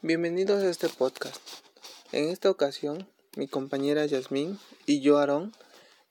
Bienvenidos 0.00 0.62
a 0.62 0.70
este 0.70 0.88
podcast. 0.88 1.42
En 2.12 2.28
esta 2.28 2.48
ocasión, 2.48 3.08
mi 3.34 3.48
compañera 3.48 4.06
Yasmín 4.06 4.56
y 4.86 5.00
yo, 5.00 5.18
Aarón, 5.18 5.52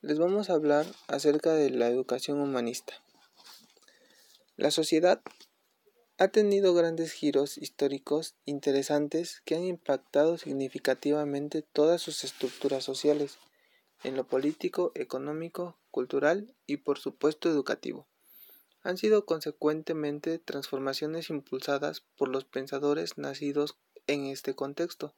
les 0.01 0.19
vamos 0.19 0.49
a 0.49 0.55
hablar 0.55 0.85
acerca 1.07 1.53
de 1.53 1.69
la 1.69 1.87
educación 1.87 2.41
humanista. 2.41 2.95
La 4.57 4.71
sociedad 4.71 5.21
ha 6.17 6.27
tenido 6.27 6.73
grandes 6.73 7.13
giros 7.13 7.57
históricos 7.57 8.35
interesantes 8.43 9.41
que 9.45 9.55
han 9.55 9.63
impactado 9.63 10.37
significativamente 10.37 11.61
todas 11.61 12.01
sus 12.01 12.25
estructuras 12.25 12.83
sociales, 12.83 13.37
en 14.03 14.17
lo 14.17 14.27
político, 14.27 14.91
económico, 14.95 15.79
cultural 15.91 16.53
y 16.65 16.75
por 16.75 16.99
supuesto 16.99 17.49
educativo 17.49 18.05
han 18.87 18.97
sido 18.97 19.25
consecuentemente 19.25 20.39
transformaciones 20.39 21.29
impulsadas 21.29 22.05
por 22.15 22.29
los 22.29 22.45
pensadores 22.45 23.17
nacidos 23.17 23.77
en 24.07 24.27
este 24.27 24.55
contexto. 24.55 25.13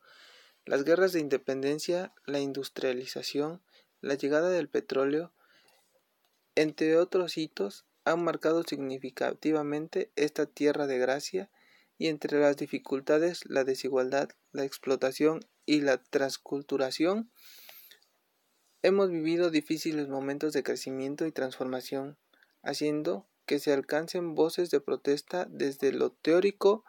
Las 0.65 0.83
guerras 0.83 1.13
de 1.13 1.19
independencia, 1.19 2.11
la 2.25 2.39
industrialización, 2.39 3.61
la 4.01 4.15
llegada 4.15 4.49
del 4.49 4.69
petróleo, 4.69 5.33
entre 6.55 6.97
otros 6.97 7.37
hitos, 7.37 7.85
han 8.05 8.23
marcado 8.23 8.63
significativamente 8.63 10.11
esta 10.15 10.47
tierra 10.47 10.87
de 10.87 10.97
gracia 10.97 11.51
y 11.99 12.07
entre 12.07 12.39
las 12.39 12.57
dificultades 12.57 13.45
la 13.45 13.65
desigualdad, 13.65 14.29
la 14.51 14.65
explotación 14.65 15.41
y 15.67 15.81
la 15.81 16.01
transculturación 16.01 17.29
hemos 18.81 19.11
vivido 19.11 19.51
difíciles 19.51 20.07
momentos 20.07 20.53
de 20.53 20.63
crecimiento 20.63 21.27
y 21.27 21.31
transformación, 21.31 22.17
haciendo 22.63 23.28
que 23.49 23.57
se 23.57 23.73
alcancen 23.73 24.35
voces 24.35 24.69
de 24.69 24.79
protesta 24.79 25.47
desde 25.49 25.91
lo 25.91 26.11
teórico, 26.11 26.85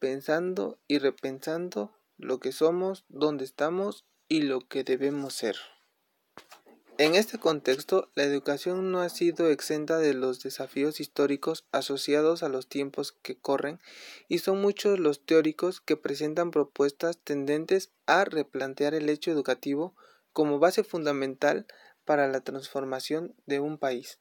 pensando 0.00 0.80
y 0.88 0.98
repensando 0.98 1.96
lo 2.16 2.40
que 2.40 2.50
somos, 2.50 3.04
dónde 3.08 3.44
estamos 3.44 4.04
y 4.26 4.42
lo 4.42 4.66
que 4.66 4.82
debemos 4.82 5.34
ser. 5.34 5.54
En 6.98 7.14
este 7.14 7.38
contexto, 7.38 8.10
la 8.16 8.24
educación 8.24 8.90
no 8.90 9.00
ha 9.00 9.08
sido 9.10 9.48
exenta 9.48 9.98
de 9.98 10.12
los 10.12 10.42
desafíos 10.42 10.98
históricos 10.98 11.68
asociados 11.70 12.42
a 12.42 12.48
los 12.48 12.68
tiempos 12.68 13.12
que 13.12 13.38
corren 13.38 13.78
y 14.26 14.38
son 14.40 14.60
muchos 14.60 14.98
los 14.98 15.24
teóricos 15.24 15.80
que 15.80 15.96
presentan 15.96 16.50
propuestas 16.50 17.16
tendentes 17.16 17.92
a 18.06 18.24
replantear 18.24 18.92
el 18.92 19.08
hecho 19.08 19.30
educativo 19.30 19.94
como 20.32 20.58
base 20.58 20.82
fundamental 20.82 21.68
para 22.04 22.26
la 22.26 22.40
transformación 22.40 23.36
de 23.46 23.60
un 23.60 23.78
país. 23.78 24.18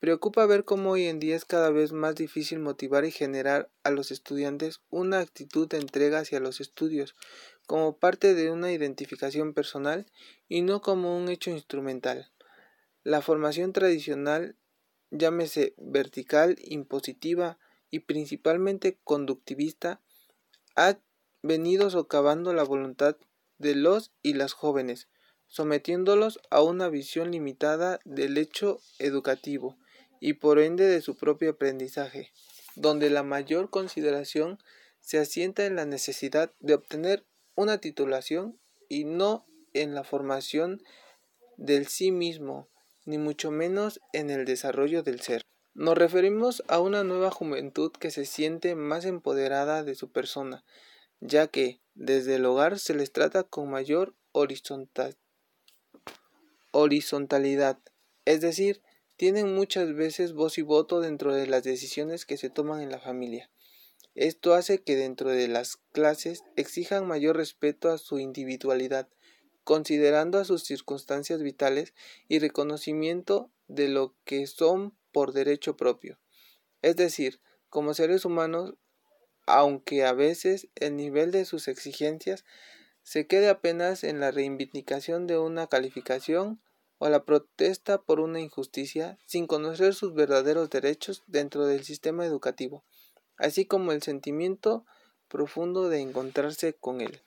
Preocupa 0.00 0.46
ver 0.46 0.64
cómo 0.64 0.92
hoy 0.92 1.06
en 1.06 1.18
día 1.18 1.34
es 1.34 1.44
cada 1.44 1.70
vez 1.70 1.90
más 1.90 2.14
difícil 2.14 2.60
motivar 2.60 3.04
y 3.04 3.10
generar 3.10 3.68
a 3.82 3.90
los 3.90 4.12
estudiantes 4.12 4.80
una 4.90 5.18
actitud 5.18 5.66
de 5.66 5.78
entrega 5.78 6.20
hacia 6.20 6.38
los 6.38 6.60
estudios 6.60 7.16
como 7.66 7.98
parte 7.98 8.34
de 8.34 8.52
una 8.52 8.70
identificación 8.70 9.54
personal 9.54 10.06
y 10.48 10.62
no 10.62 10.82
como 10.82 11.18
un 11.18 11.28
hecho 11.28 11.50
instrumental. 11.50 12.30
La 13.02 13.22
formación 13.22 13.72
tradicional, 13.72 14.54
llámese 15.10 15.74
vertical, 15.78 16.56
impositiva 16.60 17.58
y 17.90 18.00
principalmente 18.00 19.00
conductivista, 19.02 20.00
ha 20.76 20.96
venido 21.42 21.90
socavando 21.90 22.52
la 22.52 22.62
voluntad 22.62 23.16
de 23.58 23.74
los 23.74 24.12
y 24.22 24.34
las 24.34 24.52
jóvenes, 24.52 25.08
sometiéndolos 25.48 26.38
a 26.50 26.62
una 26.62 26.88
visión 26.88 27.32
limitada 27.32 27.98
del 28.04 28.38
hecho 28.38 28.78
educativo 29.00 29.76
y 30.20 30.34
por 30.34 30.58
ende 30.58 30.86
de 30.86 31.00
su 31.00 31.16
propio 31.16 31.50
aprendizaje, 31.50 32.32
donde 32.76 33.10
la 33.10 33.22
mayor 33.22 33.70
consideración 33.70 34.58
se 35.00 35.18
asienta 35.18 35.66
en 35.66 35.76
la 35.76 35.84
necesidad 35.84 36.52
de 36.60 36.74
obtener 36.74 37.24
una 37.54 37.78
titulación 37.78 38.58
y 38.88 39.04
no 39.04 39.46
en 39.74 39.94
la 39.94 40.04
formación 40.04 40.82
del 41.56 41.86
sí 41.86 42.10
mismo, 42.10 42.68
ni 43.04 43.18
mucho 43.18 43.50
menos 43.50 44.00
en 44.12 44.30
el 44.30 44.44
desarrollo 44.44 45.02
del 45.02 45.20
ser. 45.20 45.42
Nos 45.74 45.96
referimos 45.96 46.62
a 46.68 46.80
una 46.80 47.04
nueva 47.04 47.30
juventud 47.30 47.92
que 47.92 48.10
se 48.10 48.24
siente 48.24 48.74
más 48.74 49.04
empoderada 49.04 49.84
de 49.84 49.94
su 49.94 50.10
persona, 50.10 50.64
ya 51.20 51.46
que 51.46 51.80
desde 51.94 52.36
el 52.36 52.46
hogar 52.46 52.78
se 52.78 52.94
les 52.94 53.12
trata 53.12 53.44
con 53.44 53.70
mayor 53.70 54.14
horizontal 54.32 55.16
horizontalidad, 56.70 57.78
es 58.24 58.40
decir, 58.40 58.82
tienen 59.18 59.52
muchas 59.52 59.96
veces 59.96 60.32
voz 60.32 60.58
y 60.58 60.62
voto 60.62 61.00
dentro 61.00 61.34
de 61.34 61.48
las 61.48 61.64
decisiones 61.64 62.24
que 62.24 62.36
se 62.36 62.50
toman 62.50 62.80
en 62.80 62.92
la 62.92 63.00
familia. 63.00 63.50
Esto 64.14 64.54
hace 64.54 64.78
que 64.78 64.94
dentro 64.94 65.30
de 65.30 65.48
las 65.48 65.76
clases 65.90 66.44
exijan 66.54 67.04
mayor 67.04 67.36
respeto 67.36 67.90
a 67.90 67.98
su 67.98 68.20
individualidad, 68.20 69.08
considerando 69.64 70.38
a 70.38 70.44
sus 70.44 70.62
circunstancias 70.62 71.42
vitales 71.42 71.94
y 72.28 72.38
reconocimiento 72.38 73.50
de 73.66 73.88
lo 73.88 74.14
que 74.24 74.46
son 74.46 74.96
por 75.10 75.32
derecho 75.32 75.76
propio. 75.76 76.20
Es 76.80 76.94
decir, 76.94 77.40
como 77.70 77.94
seres 77.94 78.24
humanos, 78.24 78.74
aunque 79.46 80.04
a 80.04 80.12
veces 80.12 80.68
el 80.76 80.94
nivel 80.94 81.32
de 81.32 81.44
sus 81.44 81.66
exigencias 81.66 82.44
se 83.02 83.26
quede 83.26 83.48
apenas 83.48 84.04
en 84.04 84.20
la 84.20 84.30
reivindicación 84.30 85.26
de 85.26 85.38
una 85.38 85.66
calificación 85.66 86.60
o 86.98 87.08
la 87.08 87.24
protesta 87.24 88.00
por 88.00 88.20
una 88.20 88.40
injusticia 88.40 89.18
sin 89.26 89.46
conocer 89.46 89.94
sus 89.94 90.14
verdaderos 90.14 90.70
derechos 90.70 91.22
dentro 91.26 91.66
del 91.66 91.84
sistema 91.84 92.26
educativo, 92.26 92.84
así 93.36 93.64
como 93.64 93.92
el 93.92 94.02
sentimiento 94.02 94.84
profundo 95.28 95.88
de 95.88 96.00
encontrarse 96.00 96.74
con 96.74 97.00
él. 97.00 97.20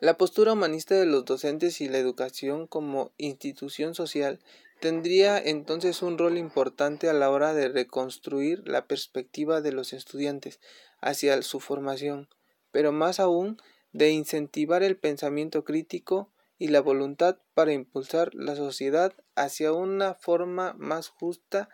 La 0.00 0.16
postura 0.16 0.52
humanista 0.52 0.94
de 0.94 1.06
los 1.06 1.24
docentes 1.24 1.80
y 1.80 1.88
la 1.88 1.98
educación 1.98 2.66
como 2.66 3.12
institución 3.16 3.94
social 3.94 4.40
tendría 4.80 5.38
entonces 5.38 6.02
un 6.02 6.18
rol 6.18 6.36
importante 6.36 7.08
a 7.08 7.14
la 7.14 7.30
hora 7.30 7.54
de 7.54 7.68
reconstruir 7.68 8.68
la 8.68 8.86
perspectiva 8.86 9.62
de 9.62 9.72
los 9.72 9.94
estudiantes 9.94 10.60
hacia 11.00 11.40
su 11.42 11.60
formación, 11.60 12.28
pero 12.72 12.92
más 12.92 13.20
aún 13.20 13.56
de 13.92 14.10
incentivar 14.10 14.82
el 14.82 14.98
pensamiento 14.98 15.64
crítico 15.64 16.30
y 16.58 16.68
la 16.68 16.80
voluntad 16.80 17.38
para 17.54 17.72
impulsar 17.72 18.34
la 18.34 18.56
sociedad 18.56 19.12
hacia 19.34 19.72
una 19.72 20.14
forma 20.14 20.74
más 20.78 21.08
justa 21.08 21.68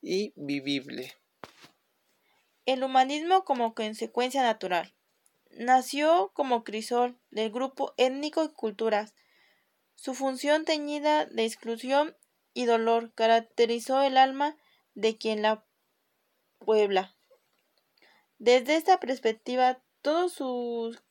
y 0.00 0.32
vivible. 0.36 1.12
El 2.66 2.84
humanismo 2.84 3.44
como 3.44 3.74
consecuencia 3.74 4.42
natural. 4.42 4.94
Nació 5.50 6.30
como 6.34 6.62
crisol 6.62 7.18
del 7.30 7.50
grupo 7.50 7.94
étnico 7.96 8.44
y 8.44 8.48
culturas. 8.50 9.14
Su 9.94 10.14
función 10.14 10.64
teñida 10.64 11.26
de 11.26 11.44
exclusión 11.44 12.16
y 12.54 12.66
dolor 12.66 13.12
caracterizó 13.14 14.02
el 14.02 14.16
alma 14.16 14.56
de 14.94 15.16
quien 15.16 15.42
la 15.42 15.64
puebla. 16.58 17.16
Desde 18.38 18.76
esta 18.76 19.00
perspectiva, 19.00 19.82
todos 20.02 20.32
sus 20.32 21.02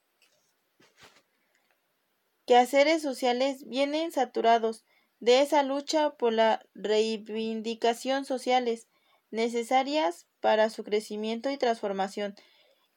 quehaceres 2.47 3.03
sociales 3.03 3.67
vienen 3.67 4.11
saturados 4.11 4.85
de 5.19 5.41
esa 5.41 5.61
lucha 5.63 6.11
por 6.11 6.33
la 6.33 6.65
reivindicación 6.73 8.25
sociales 8.25 8.87
necesarias 9.29 10.27
para 10.39 10.69
su 10.69 10.83
crecimiento 10.83 11.51
y 11.51 11.57
transformación 11.57 12.35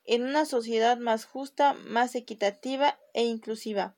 en 0.04 0.22
una 0.22 0.44
sociedad 0.44 0.98
más 0.98 1.24
justa, 1.24 1.74
más 1.74 2.14
equitativa 2.14 2.98
e 3.12 3.24
inclusiva. 3.24 3.96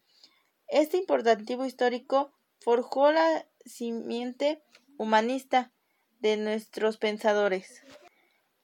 Este 0.68 0.96
importantivo 0.96 1.66
histórico 1.66 2.32
forjó 2.60 3.12
la 3.12 3.46
simiente 3.64 4.62
humanista 4.96 5.70
de 6.20 6.38
nuestros 6.38 6.96
pensadores 6.96 7.82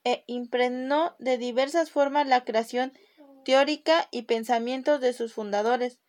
e 0.03 0.23
impregnó 0.25 1.15
de 1.19 1.37
diversas 1.37 1.91
formas 1.91 2.27
la 2.27 2.43
creación 2.45 2.93
teórica 3.45 4.07
y 4.11 4.23
pensamientos 4.23 5.01
de 5.01 5.13
sus 5.13 5.33
fundadores, 5.33 5.99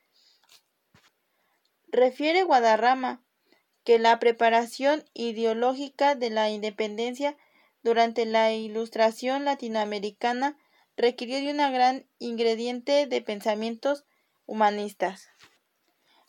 Refiere 1.92 2.44
Guadarrama 2.44 3.24
que 3.82 3.98
la 3.98 4.20
preparación 4.20 5.04
ideológica 5.12 6.14
de 6.14 6.30
la 6.30 6.48
independencia 6.48 7.36
durante 7.82 8.26
la 8.26 8.52
Ilustración 8.52 9.44
latinoamericana 9.44 10.56
requirió 10.96 11.38
de 11.40 11.50
un 11.50 11.72
gran 11.72 12.06
ingrediente 12.20 13.06
de 13.06 13.22
pensamientos 13.22 14.04
humanistas. 14.46 15.30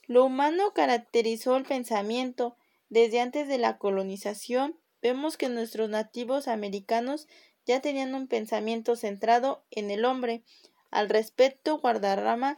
Lo 0.08 0.26
humano 0.26 0.74
caracterizó 0.74 1.58
el 1.58 1.66
pensamiento 1.66 2.58
desde 2.90 3.20
antes 3.20 3.48
de 3.48 3.60
la 3.60 3.78
colonización. 3.78 4.80
Vemos 5.02 5.38
que 5.38 5.48
nuestros 5.48 5.90
nativos 5.90 6.48
americanos 6.48 7.28
ya 7.68 7.82
tenían 7.82 8.16
un 8.16 8.28
pensamiento 8.28 8.96
centrado 8.96 9.64
en 9.70 9.92
el 9.92 10.06
hombre. 10.06 10.44
Al 10.90 11.08
respecto, 11.08 11.78
Guadarrama 11.78 12.58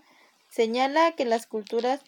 señala 0.49 1.11
que 1.13 1.25
las 1.25 1.47
culturas 1.47 2.01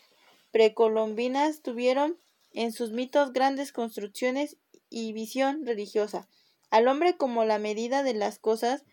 precolombinas 0.55 1.61
tuvieron 1.61 2.17
en 2.53 2.71
sus 2.71 2.91
mitos 2.91 3.33
grandes 3.33 3.73
construcciones 3.73 4.55
y 4.89 5.11
visión 5.11 5.65
religiosa, 5.65 6.29
al 6.69 6.87
hombre 6.87 7.17
como 7.17 7.43
la 7.43 7.59
medida 7.59 8.03
de 8.03 8.13
las 8.13 8.39
cosas, 8.39 8.85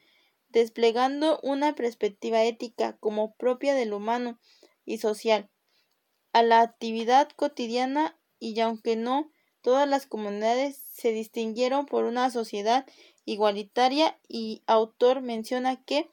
desplegando 0.48 1.38
una 1.44 1.76
perspectiva 1.76 2.42
ética 2.42 2.96
como 2.98 3.36
propia 3.36 3.76
del 3.76 3.92
humano 3.92 4.40
y 4.84 4.98
social 4.98 5.50
a 6.32 6.42
la 6.42 6.62
actividad 6.62 7.28
cotidiana 7.36 8.18
y 8.40 8.58
aunque 8.58 8.96
no 8.96 9.30
todas 9.60 9.88
las 9.88 10.08
comunidades 10.08 10.82
se 10.92 11.12
distinguieron 11.12 11.86
por 11.86 12.02
una 12.02 12.28
sociedad 12.30 12.86
igualitaria 13.24 14.18
y 14.26 14.64
autor 14.66 15.20
menciona 15.20 15.80
que 15.84 16.10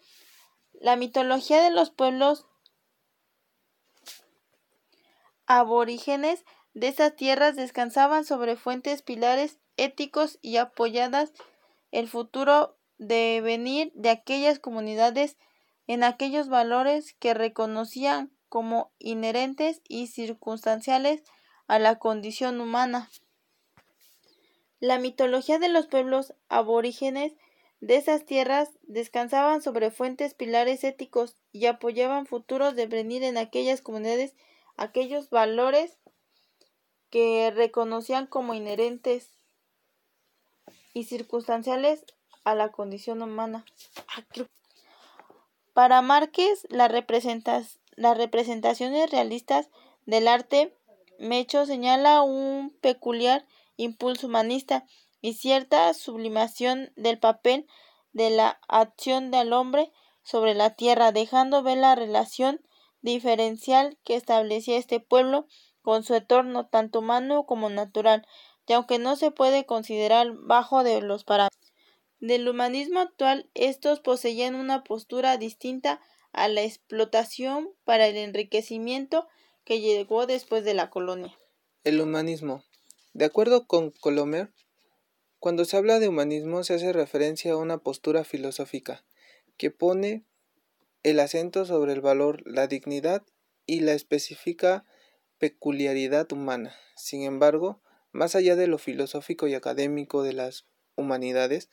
la 0.73 0.95
mitología 0.95 1.63
de 1.63 1.71
los 1.71 1.89
pueblos 1.89 2.45
aborígenes 5.49 6.45
de 6.75 6.87
esas 6.89 7.15
tierras 7.15 7.55
descansaban 7.55 8.23
sobre 8.23 8.55
fuentes 8.55 9.01
pilares 9.01 9.57
éticos 9.77 10.37
y 10.41 10.57
apoyadas 10.57 11.33
el 11.91 12.07
futuro 12.07 12.77
devenir 12.99 13.91
de 13.95 14.11
aquellas 14.11 14.59
comunidades 14.59 15.37
en 15.87 16.03
aquellos 16.03 16.49
valores 16.49 17.15
que 17.15 17.33
reconocían 17.33 18.31
como 18.47 18.91
inherentes 18.99 19.81
y 19.87 20.07
circunstanciales 20.07 21.23
a 21.67 21.79
la 21.79 21.97
condición 21.97 22.61
humana. 22.61 23.09
La 24.79 24.99
mitología 24.99 25.57
de 25.57 25.69
los 25.69 25.87
pueblos 25.87 26.35
aborígenes 26.47 27.33
de 27.81 27.95
esas 27.95 28.23
tierras 28.23 28.69
descansaban 28.83 29.63
sobre 29.63 29.89
fuentes 29.89 30.35
pilares 30.35 30.83
éticos 30.83 31.37
y 31.51 31.65
apoyaban 31.65 32.27
futuros 32.27 32.75
devenir 32.75 33.23
en 33.23 33.37
aquellas 33.37 33.81
comunidades 33.81 34.35
aquellos 34.79 35.29
valores 35.29 35.99
que 37.09 37.51
reconocían 37.51 38.27
como 38.27 38.53
inherentes 38.53 39.33
y 40.93 41.03
circunstanciales 41.03 42.05
a 42.45 42.55
la 42.55 42.71
condición 42.71 43.21
humana. 43.21 43.65
Para 45.73 46.01
Márquez, 46.01 46.65
las 46.69 46.89
representaciones 46.91 49.11
realistas 49.11 49.69
del 50.05 50.29
arte 50.29 50.73
Mecho 51.19 51.65
señala 51.65 52.21
un 52.21 52.73
peculiar 52.81 53.45
impulso 53.75 54.27
humanista 54.27 54.85
y 55.19 55.33
cierta 55.33 55.93
sublimación 55.93 56.93
del 56.95 57.19
papel 57.19 57.67
de 58.13 58.29
la 58.29 58.61
acción 58.69 59.29
del 59.29 59.51
hombre 59.51 59.91
sobre 60.23 60.53
la 60.53 60.75
tierra, 60.75 61.11
dejando 61.11 61.63
ver 61.63 61.79
la 61.79 61.95
relación 61.95 62.61
diferencial 63.01 63.97
que 64.03 64.15
establecía 64.15 64.77
este 64.77 64.99
pueblo 64.99 65.47
con 65.81 66.03
su 66.03 66.15
entorno, 66.15 66.67
tanto 66.67 66.99
humano 66.99 67.45
como 67.45 67.69
natural, 67.69 68.25
y 68.67 68.73
aunque 68.73 68.99
no 68.99 69.15
se 69.15 69.31
puede 69.31 69.65
considerar 69.65 70.33
bajo 70.33 70.83
de 70.83 71.01
los 71.01 71.23
parámetros 71.23 71.73
del 72.19 72.47
humanismo 72.47 72.99
actual, 72.99 73.49
estos 73.53 73.99
poseían 73.99 74.55
una 74.55 74.83
postura 74.83 75.37
distinta 75.37 76.01
a 76.31 76.47
la 76.47 76.61
explotación 76.63 77.69
para 77.85 78.07
el 78.07 78.17
enriquecimiento 78.17 79.27
que 79.63 79.79
llegó 79.79 80.25
después 80.27 80.63
de 80.65 80.73
la 80.73 80.89
colonia. 80.89 81.35
El 81.83 82.01
humanismo 82.01 82.63
de 83.13 83.25
acuerdo 83.25 83.65
con 83.65 83.91
Colomer, 83.91 84.53
cuando 85.39 85.65
se 85.65 85.75
habla 85.77 85.99
de 85.99 86.07
humanismo 86.07 86.63
se 86.63 86.75
hace 86.75 86.93
referencia 86.93 87.53
a 87.53 87.57
una 87.57 87.79
postura 87.79 88.23
filosófica 88.23 89.03
que 89.57 89.71
pone 89.71 90.25
el 91.03 91.19
acento 91.19 91.65
sobre 91.65 91.93
el 91.93 92.01
valor, 92.01 92.41
la 92.45 92.67
dignidad 92.67 93.23
y 93.65 93.79
la 93.81 93.93
específica 93.93 94.85
peculiaridad 95.37 96.31
humana. 96.31 96.75
Sin 96.95 97.23
embargo, 97.23 97.81
más 98.11 98.35
allá 98.35 98.55
de 98.55 98.67
lo 98.67 98.77
filosófico 98.77 99.47
y 99.47 99.53
académico 99.53 100.23
de 100.23 100.33
las 100.33 100.65
humanidades, 100.95 101.69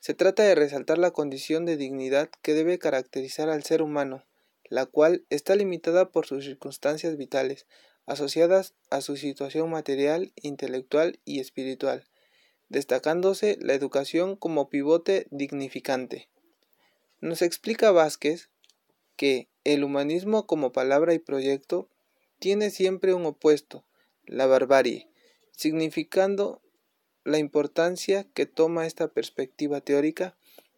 se 0.00 0.14
trata 0.14 0.42
de 0.42 0.54
resaltar 0.54 0.98
la 0.98 1.10
condición 1.10 1.64
de 1.64 1.76
dignidad 1.76 2.30
que 2.42 2.54
debe 2.54 2.78
caracterizar 2.78 3.48
al 3.48 3.64
ser 3.64 3.82
humano, 3.82 4.26
la 4.64 4.86
cual 4.86 5.24
está 5.30 5.56
limitada 5.56 6.10
por 6.10 6.26
sus 6.26 6.44
circunstancias 6.44 7.16
vitales, 7.16 7.66
asociadas 8.06 8.74
a 8.90 9.00
su 9.00 9.16
situación 9.16 9.70
material, 9.70 10.32
intelectual 10.36 11.20
y 11.24 11.40
espiritual, 11.40 12.08
destacándose 12.68 13.56
la 13.60 13.74
educación 13.74 14.36
como 14.36 14.68
pivote 14.68 15.26
dignificante. 15.30 16.28
Nos 17.20 17.42
explica 17.42 17.90
Vázquez 17.90 18.50
que 19.18 19.48
el 19.64 19.82
humanismo 19.82 20.46
como 20.46 20.70
palabra 20.70 21.12
y 21.12 21.18
proyecto 21.18 21.90
tiene 22.38 22.70
siempre 22.70 23.14
un 23.14 23.26
opuesto, 23.26 23.84
la 24.24 24.46
barbarie, 24.46 25.10
significando 25.50 26.62
la 27.24 27.38
importancia 27.38 28.28
que 28.32 28.46
toma 28.46 28.86
esta 28.86 29.08
perspectiva 29.08 29.80
teórica 29.80 30.36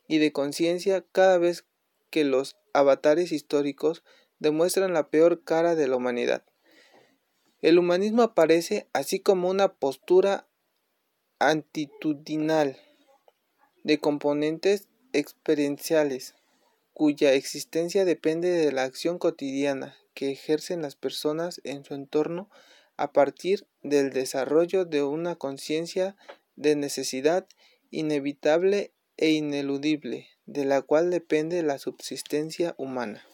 y 0.09 0.19
de 0.19 0.33
conciencia 0.33 1.05
cada 1.13 1.37
vez 1.37 1.67
que 2.09 2.25
los 2.25 2.57
avatares 2.73 3.31
históricos 3.31 4.03
demuestran 4.39 4.95
la 4.95 5.11
peor 5.11 5.45
cara 5.45 5.75
de 5.75 5.87
la 5.87 5.97
humanidad. 5.97 6.43
El 7.61 7.79
humanismo 7.79 8.23
aparece 8.23 8.89
así 8.95 9.21
como 9.21 9.51
una 9.51 9.75
postura 9.75 10.49
antitudinal 11.39 12.79
de 13.85 13.99
componentes 13.99 14.89
experienciales 15.13 16.40
cuya 16.93 17.33
existencia 17.35 18.05
depende 18.05 18.49
de 18.51 18.73
la 18.73 18.85
acción 18.85 19.19
cotidiana 19.19 19.97
que 20.15 20.31
ejercen 20.31 20.83
las 20.83 20.97
personas 20.97 21.61
en 21.65 21.85
su 21.85 21.95
entorno 21.95 22.51
a 22.97 23.13
partir 23.13 23.67
del 23.83 24.11
desarrollo 24.11 24.85
de 24.85 25.03
una 25.03 25.37
conciencia 25.37 26.17
de 26.57 26.77
necesidad 26.77 27.47
inevitable 27.91 28.93
e 29.17 29.31
ineludible, 29.31 30.29
de 30.47 30.65
la 30.65 30.83
cual 30.83 31.11
depende 31.11 31.63
la 31.63 31.79
subsistencia 31.79 32.75
humana. 32.77 33.25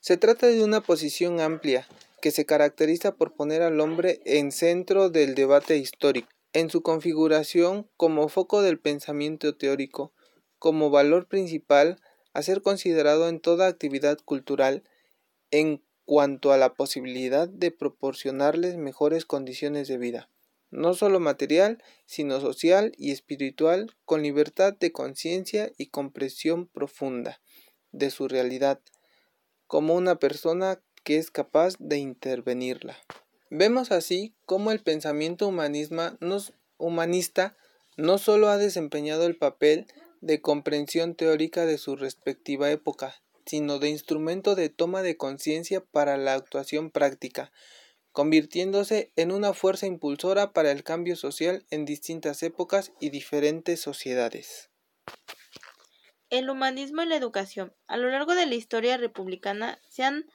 Se 0.00 0.16
trata 0.16 0.46
de 0.46 0.62
una 0.62 0.82
posición 0.82 1.40
amplia, 1.40 1.86
que 2.20 2.30
se 2.30 2.46
caracteriza 2.46 3.14
por 3.14 3.34
poner 3.34 3.62
al 3.62 3.80
hombre 3.80 4.20
en 4.24 4.52
centro 4.52 5.08
del 5.08 5.34
debate 5.34 5.76
histórico, 5.76 6.28
en 6.52 6.70
su 6.70 6.82
configuración 6.82 7.88
como 7.96 8.28
foco 8.28 8.62
del 8.62 8.78
pensamiento 8.78 9.56
teórico, 9.56 10.12
como 10.58 10.90
valor 10.90 11.26
principal 11.26 12.00
a 12.32 12.42
ser 12.42 12.62
considerado 12.62 13.28
en 13.28 13.40
toda 13.40 13.66
actividad 13.66 14.18
cultural 14.24 14.82
en 15.50 15.82
cuanto 16.04 16.52
a 16.52 16.56
la 16.56 16.74
posibilidad 16.74 17.48
de 17.48 17.70
proporcionarles 17.70 18.76
mejores 18.76 19.26
condiciones 19.26 19.88
de 19.88 19.98
vida, 19.98 20.30
no 20.70 20.94
solo 20.94 21.20
material, 21.20 21.82
sino 22.06 22.40
social 22.40 22.92
y 22.96 23.12
espiritual, 23.12 23.94
con 24.04 24.22
libertad 24.22 24.74
de 24.74 24.92
conciencia 24.92 25.70
y 25.76 25.88
comprensión 25.88 26.66
profunda 26.66 27.40
de 27.92 28.10
su 28.10 28.28
realidad, 28.28 28.80
como 29.66 29.94
una 29.94 30.18
persona 30.18 30.80
que 31.04 31.18
es 31.18 31.30
capaz 31.30 31.74
de 31.78 31.98
intervenirla. 31.98 32.96
Vemos 33.50 33.92
así 33.92 34.34
cómo 34.44 34.72
el 34.72 34.80
pensamiento 34.80 35.48
humanista 35.48 36.16
no 37.96 38.18
solo 38.18 38.48
ha 38.48 38.58
desempeñado 38.58 39.26
el 39.26 39.36
papel 39.36 39.86
de 40.20 40.40
comprensión 40.40 41.14
teórica 41.14 41.66
de 41.66 41.78
su 41.78 41.96
respectiva 41.96 42.70
época, 42.70 43.22
sino 43.46 43.78
de 43.78 43.88
instrumento 43.88 44.54
de 44.54 44.68
toma 44.68 45.02
de 45.02 45.16
conciencia 45.16 45.80
para 45.80 46.16
la 46.16 46.34
actuación 46.34 46.90
práctica, 46.90 47.52
convirtiéndose 48.12 49.12
en 49.16 49.32
una 49.32 49.54
fuerza 49.54 49.86
impulsora 49.86 50.52
para 50.52 50.70
el 50.70 50.82
cambio 50.82 51.16
social 51.16 51.64
en 51.70 51.84
distintas 51.84 52.42
épocas 52.42 52.92
y 53.00 53.10
diferentes 53.10 53.80
sociedades. 53.80 54.70
El 56.30 56.50
humanismo 56.50 57.02
y 57.02 57.06
la 57.06 57.16
educación. 57.16 57.74
A 57.86 57.96
lo 57.96 58.10
largo 58.10 58.34
de 58.34 58.44
la 58.46 58.54
historia 58.54 58.98
republicana 58.98 59.80
se 59.88 60.02
han 60.02 60.26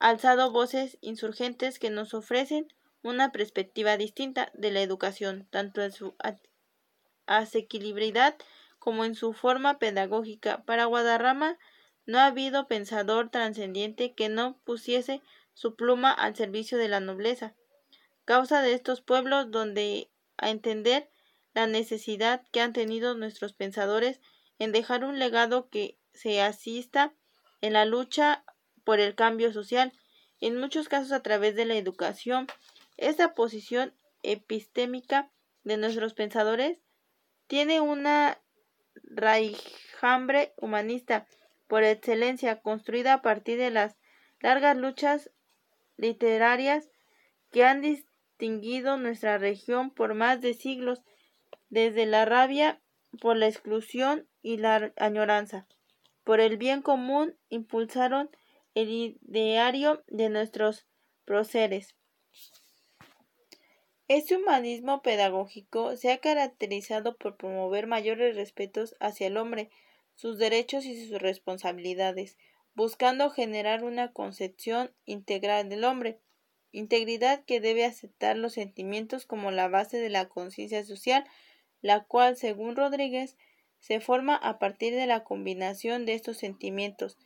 alzado 0.00 0.50
voces 0.50 0.98
insurgentes 1.00 1.78
que 1.78 1.90
nos 1.90 2.12
ofrecen 2.12 2.66
una 3.04 3.30
perspectiva 3.30 3.96
distinta 3.96 4.50
de 4.54 4.72
la 4.72 4.82
educación, 4.82 5.46
tanto 5.50 5.82
en 5.82 5.92
su 5.92 6.14
asequibilidad 7.26 8.36
como 8.82 9.04
en 9.04 9.14
su 9.14 9.32
forma 9.32 9.78
pedagógica. 9.78 10.64
Para 10.64 10.86
Guadarrama 10.86 11.56
no 12.04 12.18
ha 12.18 12.26
habido 12.26 12.66
pensador 12.66 13.30
trascendiente 13.30 14.12
que 14.12 14.28
no 14.28 14.58
pusiese 14.64 15.22
su 15.54 15.76
pluma 15.76 16.10
al 16.10 16.34
servicio 16.34 16.78
de 16.78 16.88
la 16.88 16.98
nobleza, 16.98 17.54
causa 18.24 18.60
de 18.60 18.74
estos 18.74 19.00
pueblos 19.00 19.52
donde 19.52 20.10
a 20.36 20.50
entender 20.50 21.08
la 21.54 21.68
necesidad 21.68 22.42
que 22.50 22.60
han 22.60 22.72
tenido 22.72 23.14
nuestros 23.14 23.52
pensadores 23.52 24.20
en 24.58 24.72
dejar 24.72 25.04
un 25.04 25.20
legado 25.20 25.68
que 25.68 25.96
se 26.12 26.42
asista 26.42 27.14
en 27.60 27.74
la 27.74 27.84
lucha 27.84 28.44
por 28.82 28.98
el 28.98 29.14
cambio 29.14 29.52
social, 29.52 29.92
en 30.40 30.58
muchos 30.58 30.88
casos 30.88 31.12
a 31.12 31.22
través 31.22 31.54
de 31.54 31.66
la 31.66 31.76
educación. 31.76 32.48
Esta 32.96 33.32
posición 33.34 33.94
epistémica 34.24 35.30
de 35.62 35.76
nuestros 35.76 36.14
pensadores 36.14 36.80
tiene 37.46 37.80
una 37.80 38.41
raijambre 39.04 40.52
humanista 40.56 41.26
por 41.66 41.84
excelencia, 41.84 42.60
construida 42.60 43.14
a 43.14 43.22
partir 43.22 43.58
de 43.58 43.70
las 43.70 43.96
largas 44.40 44.76
luchas 44.76 45.30
literarias 45.96 46.90
que 47.50 47.64
han 47.64 47.80
distinguido 47.80 48.96
nuestra 48.96 49.38
región 49.38 49.90
por 49.90 50.14
más 50.14 50.40
de 50.40 50.54
siglos, 50.54 51.02
desde 51.70 52.06
la 52.06 52.24
rabia 52.24 52.80
por 53.20 53.36
la 53.36 53.48
exclusión 53.48 54.28
y 54.42 54.56
la 54.56 54.92
añoranza 54.96 55.66
por 56.24 56.40
el 56.40 56.56
bien 56.56 56.82
común 56.82 57.36
impulsaron 57.48 58.30
el 58.74 58.90
ideario 58.90 60.04
de 60.06 60.28
nuestros 60.28 60.86
próceres. 61.24 61.94
Este 64.08 64.36
humanismo 64.36 65.00
pedagógico 65.00 65.96
se 65.96 66.10
ha 66.10 66.18
caracterizado 66.18 67.16
por 67.16 67.36
promover 67.36 67.86
mayores 67.86 68.36
respetos 68.36 68.96
hacia 69.00 69.28
el 69.28 69.36
hombre, 69.36 69.70
sus 70.16 70.38
derechos 70.38 70.84
y 70.84 71.06
sus 71.06 71.20
responsabilidades, 71.20 72.36
buscando 72.74 73.30
generar 73.30 73.84
una 73.84 74.12
concepción 74.12 74.92
integral 75.04 75.68
del 75.68 75.84
hombre, 75.84 76.18
integridad 76.72 77.44
que 77.44 77.60
debe 77.60 77.84
aceptar 77.84 78.36
los 78.36 78.54
sentimientos 78.54 79.26
como 79.26 79.50
la 79.50 79.68
base 79.68 79.98
de 79.98 80.08
la 80.08 80.28
conciencia 80.28 80.84
social, 80.84 81.24
la 81.80 82.04
cual, 82.04 82.36
según 82.36 82.76
Rodríguez, 82.76 83.36
se 83.78 84.00
forma 84.00 84.36
a 84.36 84.58
partir 84.58 84.94
de 84.94 85.06
la 85.06 85.24
combinación 85.24 86.06
de 86.06 86.14
estos 86.14 86.38
sentimientos, 86.38 87.18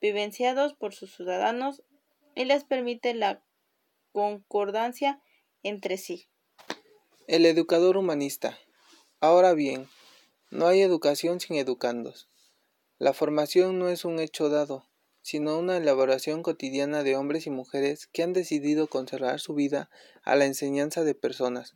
vivenciados 0.00 0.74
por 0.74 0.94
sus 0.94 1.14
ciudadanos, 1.14 1.82
y 2.34 2.44
les 2.44 2.64
permite 2.64 3.14
la 3.14 3.42
concordancia 4.12 5.20
entre 5.64 5.98
sí. 5.98 6.28
El 7.26 7.44
educador 7.46 7.96
humanista. 7.96 8.56
Ahora 9.18 9.54
bien, 9.54 9.88
no 10.50 10.68
hay 10.68 10.82
educación 10.82 11.40
sin 11.40 11.56
educandos. 11.56 12.28
La 12.98 13.12
formación 13.12 13.78
no 13.80 13.88
es 13.88 14.04
un 14.04 14.20
hecho 14.20 14.48
dado, 14.48 14.86
sino 15.22 15.58
una 15.58 15.78
elaboración 15.78 16.42
cotidiana 16.42 17.02
de 17.02 17.16
hombres 17.16 17.46
y 17.46 17.50
mujeres 17.50 18.06
que 18.06 18.22
han 18.22 18.34
decidido 18.34 18.86
conservar 18.86 19.40
su 19.40 19.54
vida 19.54 19.90
a 20.22 20.36
la 20.36 20.44
enseñanza 20.44 21.02
de 21.02 21.14
personas, 21.14 21.74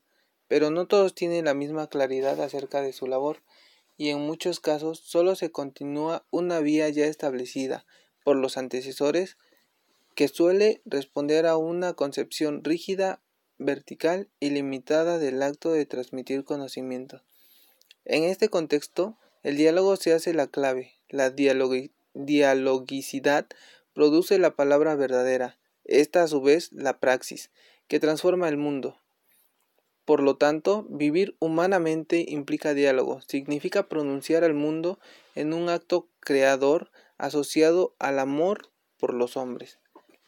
pero 0.48 0.70
no 0.70 0.86
todos 0.86 1.14
tienen 1.14 1.46
la 1.46 1.54
misma 1.54 1.88
claridad 1.88 2.40
acerca 2.40 2.82
de 2.82 2.92
su 2.92 3.06
labor, 3.06 3.42
y 3.96 4.10
en 4.10 4.20
muchos 4.20 4.60
casos 4.60 5.00
solo 5.00 5.34
se 5.34 5.50
continúa 5.50 6.26
una 6.30 6.60
vía 6.60 6.88
ya 6.90 7.06
establecida 7.06 7.84
por 8.22 8.36
los 8.36 8.58
antecesores 8.58 9.38
que 10.14 10.28
suele 10.28 10.82
responder 10.84 11.46
a 11.46 11.56
una 11.56 11.94
concepción 11.94 12.62
rígida, 12.62 13.22
vertical 13.58 14.28
y 14.40 14.50
limitada 14.50 15.18
del 15.18 15.42
acto 15.42 15.72
de 15.72 15.86
transmitir 15.86 16.44
conocimiento. 16.44 17.22
En 18.04 18.24
este 18.24 18.48
contexto, 18.48 19.16
el 19.42 19.56
diálogo 19.56 19.96
se 19.96 20.12
hace 20.12 20.34
la 20.34 20.46
clave, 20.46 20.94
la 21.08 21.30
dialogicidad 21.30 23.46
produce 23.92 24.38
la 24.38 24.54
palabra 24.54 24.94
verdadera, 24.94 25.58
esta 25.84 26.22
a 26.22 26.28
su 26.28 26.40
vez 26.40 26.72
la 26.72 27.00
praxis, 27.00 27.50
que 27.88 28.00
transforma 28.00 28.48
el 28.48 28.56
mundo. 28.56 28.98
Por 30.04 30.22
lo 30.22 30.36
tanto, 30.36 30.86
vivir 30.88 31.36
humanamente 31.38 32.24
implica 32.28 32.72
diálogo, 32.72 33.20
significa 33.22 33.88
pronunciar 33.88 34.42
al 34.42 34.54
mundo 34.54 34.98
en 35.34 35.52
un 35.52 35.68
acto 35.68 36.08
creador 36.20 36.90
asociado 37.18 37.94
al 37.98 38.18
amor 38.18 38.70
por 38.98 39.12
los 39.12 39.36
hombres. 39.36 39.78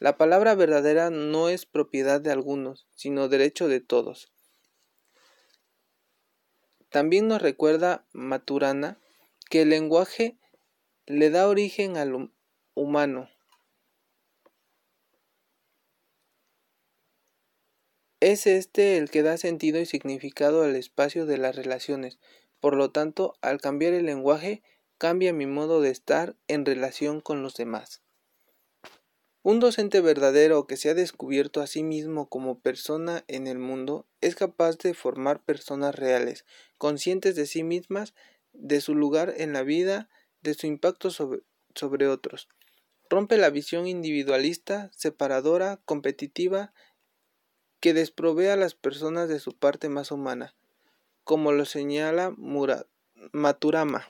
La 0.01 0.17
palabra 0.17 0.55
verdadera 0.55 1.11
no 1.11 1.47
es 1.47 1.67
propiedad 1.67 2.19
de 2.19 2.31
algunos, 2.31 2.87
sino 2.95 3.29
derecho 3.29 3.67
de 3.67 3.81
todos. 3.81 4.33
También 6.89 7.27
nos 7.27 7.39
recuerda 7.39 8.07
Maturana 8.11 8.99
que 9.51 9.61
el 9.61 9.69
lenguaje 9.69 10.39
le 11.05 11.29
da 11.29 11.47
origen 11.47 11.97
al 11.97 12.31
humano, 12.73 13.29
Es 18.21 18.47
este 18.47 18.97
el 18.97 19.11
que 19.11 19.21
da 19.21 19.37
sentido 19.37 19.79
y 19.79 19.85
significado 19.85 20.63
al 20.63 20.75
espacio 20.75 21.27
de 21.27 21.37
las 21.37 21.55
relaciones. 21.55 22.17
Por 22.59 22.75
lo 22.75 22.89
tanto, 22.89 23.35
al 23.41 23.61
cambiar 23.61 23.93
el 23.93 24.07
lenguaje, 24.07 24.63
cambia 24.97 25.31
mi 25.31 25.45
modo 25.45 25.79
de 25.79 25.91
estar 25.91 26.35
en 26.47 26.65
relación 26.65 27.21
con 27.21 27.43
los 27.43 27.53
demás. 27.53 28.01
Un 29.43 29.59
docente 29.59 30.01
verdadero 30.01 30.67
que 30.67 30.77
se 30.77 30.91
ha 30.91 30.93
descubierto 30.93 31.61
a 31.61 31.67
sí 31.67 31.81
mismo 31.81 32.29
como 32.29 32.59
persona 32.59 33.23
en 33.27 33.47
el 33.47 33.57
mundo 33.57 34.05
es 34.21 34.35
capaz 34.35 34.77
de 34.77 34.93
formar 34.93 35.41
personas 35.41 35.95
reales, 35.95 36.45
conscientes 36.77 37.35
de 37.35 37.47
sí 37.47 37.63
mismas, 37.63 38.13
de 38.53 38.81
su 38.81 38.93
lugar 38.93 39.33
en 39.35 39.51
la 39.51 39.63
vida, 39.63 40.09
de 40.41 40.53
su 40.53 40.67
impacto 40.67 41.09
sobre, 41.09 42.07
otros. 42.07 42.49
Rompe 43.09 43.37
la 43.37 43.49
visión 43.49 43.87
individualista, 43.87 44.91
separadora, 44.95 45.77
competitiva 45.85 46.71
que 47.79 47.95
desprovee 47.95 48.51
a 48.51 48.57
las 48.57 48.75
personas 48.75 49.27
de 49.27 49.39
su 49.39 49.57
parte 49.57 49.89
más 49.89 50.11
humana, 50.11 50.53
como 51.23 51.51
lo 51.51 51.65
señala 51.65 52.35
Maturama. 53.31 54.07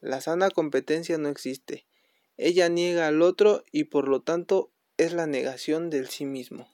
La 0.00 0.22
sana 0.22 0.48
competencia 0.48 1.18
no 1.18 1.28
existe. 1.28 1.84
Ella 2.36 2.68
niega 2.68 3.06
al 3.06 3.22
otro 3.22 3.64
y 3.70 3.84
por 3.84 4.08
lo 4.08 4.22
tanto 4.22 4.72
es 4.96 5.12
la 5.12 5.26
negación 5.26 5.90
del 5.90 6.08
sí 6.08 6.24
mismo. 6.24 6.68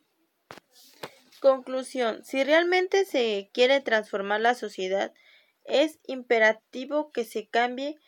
Conclusión. 1.41 2.25
Si 2.25 2.45
realmente 2.45 3.05
se 3.05 3.51
quiere 3.53 3.81
transformar 3.81 4.41
la 4.41 4.55
sociedad, 4.55 5.15
es 5.65 5.99
imperativo 6.07 7.13
que 7.13 7.25
se 7.25 7.49
cambie 7.49 7.99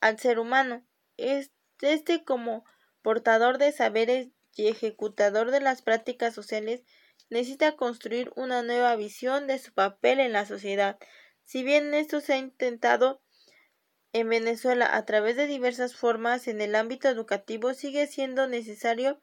al 0.00 0.18
ser 0.18 0.38
humano. 0.38 0.86
Este 1.16 2.24
como 2.24 2.64
portador 3.02 3.58
de 3.58 3.72
saberes 3.72 4.28
y 4.54 4.68
ejecutador 4.68 5.50
de 5.50 5.60
las 5.60 5.82
prácticas 5.82 6.34
sociales 6.34 6.82
necesita 7.28 7.76
construir 7.76 8.32
una 8.36 8.62
nueva 8.62 8.94
visión 8.96 9.46
de 9.46 9.58
su 9.58 9.72
papel 9.72 10.20
en 10.20 10.32
la 10.32 10.46
sociedad. 10.46 10.98
Si 11.44 11.62
bien 11.62 11.94
esto 11.94 12.20
se 12.20 12.34
ha 12.34 12.38
intentado 12.38 13.22
en 14.12 14.28
Venezuela 14.28 14.96
a 14.96 15.04
través 15.04 15.36
de 15.36 15.46
diversas 15.46 15.94
formas 15.94 16.48
en 16.48 16.60
el 16.60 16.74
ámbito 16.74 17.08
educativo, 17.08 17.74
sigue 17.74 18.06
siendo 18.06 18.46
necesario 18.48 19.20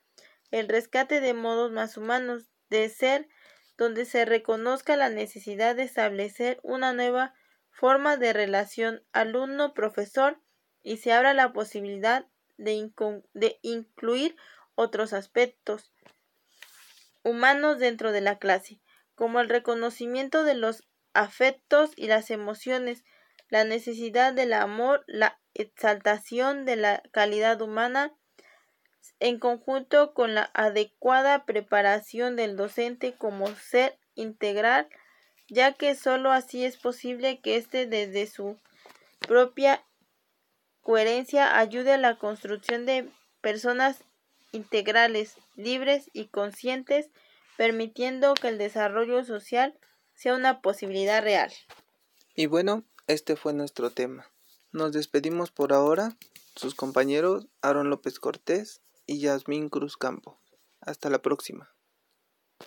el 0.51 0.69
rescate 0.69 1.19
de 1.19 1.33
modos 1.33 1.71
más 1.71 1.97
humanos 1.97 2.49
de 2.69 2.87
ser, 2.89 3.27
donde 3.77 4.05
se 4.05 4.25
reconozca 4.25 4.95
la 4.95 5.09
necesidad 5.09 5.75
de 5.75 5.83
establecer 5.83 6.59
una 6.63 6.93
nueva 6.93 7.33
forma 7.69 8.17
de 8.17 8.33
relación 8.33 9.03
alumno-profesor 9.11 10.41
y 10.81 10.97
se 10.97 11.13
abra 11.13 11.33
la 11.33 11.53
posibilidad 11.53 12.25
de, 12.57 12.89
incluir 13.61 14.35
otros 14.75 15.13
aspectos 15.13 15.91
humanos 17.23 17.77
dentro 17.77 18.11
de 18.11 18.21
la 18.21 18.39
clase, 18.39 18.79
como 19.15 19.39
el 19.39 19.49
reconocimiento 19.49 20.43
de 20.43 20.55
los 20.55 20.87
afectos 21.13 21.91
y 21.95 22.07
las 22.07 22.31
emociones, 22.31 23.03
la 23.49 23.63
necesidad 23.63 24.33
del 24.33 24.53
amor, 24.53 25.03
la 25.07 25.39
exaltación 25.53 26.65
de 26.65 26.75
la 26.75 27.03
calidad 27.11 27.61
humana, 27.61 28.13
en 29.19 29.39
conjunto 29.39 30.13
con 30.13 30.35
la 30.35 30.51
adecuada 30.53 31.45
preparación 31.45 32.35
del 32.35 32.55
docente 32.55 33.13
como 33.13 33.47
ser 33.55 33.97
integral, 34.15 34.87
ya 35.49 35.73
que 35.73 35.95
sólo 35.95 36.31
así 36.31 36.65
es 36.65 36.77
posible 36.77 37.39
que 37.39 37.55
éste 37.55 37.87
desde 37.87 38.27
su 38.27 38.59
propia 39.27 39.83
coherencia 40.81 41.57
ayude 41.57 41.93
a 41.93 41.97
la 41.97 42.17
construcción 42.17 42.85
de 42.85 43.09
personas 43.41 44.03
integrales, 44.51 45.35
libres 45.55 46.09
y 46.13 46.27
conscientes, 46.27 47.09
permitiendo 47.57 48.33
que 48.35 48.49
el 48.49 48.57
desarrollo 48.57 49.23
social 49.23 49.77
sea 50.13 50.35
una 50.35 50.61
posibilidad 50.61 51.23
real. 51.23 51.51
Y 52.35 52.45
bueno, 52.45 52.83
este 53.07 53.37
fue 53.37 53.53
nuestro 53.53 53.89
tema. 53.89 54.29
Nos 54.73 54.91
despedimos 54.91 55.51
por 55.51 55.71
ahora, 55.71 56.17
sus 56.55 56.75
compañeros 56.75 57.47
Aaron 57.61 57.89
López 57.89 58.19
Cortés 58.19 58.81
y 59.05 59.19
Yasmín 59.19 59.69
Cruz 59.69 59.95
Campo. 59.95 60.41
Hasta 60.81 61.09
la 61.09 61.21
próxima. 61.21 61.76